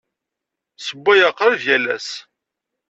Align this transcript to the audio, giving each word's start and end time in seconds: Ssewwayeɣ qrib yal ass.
Ssewwayeɣ 0.77 1.31
qrib 1.37 1.61
yal 1.67 1.85
ass. 1.95 2.09